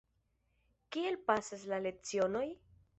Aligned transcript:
Kiel 0.97 1.19
pasas 1.29 1.69
la 1.75 1.83
lecionoj? 1.87 2.47